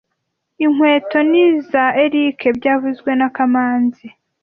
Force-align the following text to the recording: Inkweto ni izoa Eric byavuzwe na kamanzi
Inkweto 0.65 1.17
ni 1.29 1.39
izoa 1.47 1.85
Eric 2.05 2.39
byavuzwe 2.57 3.11
na 3.19 3.27
kamanzi 3.35 4.07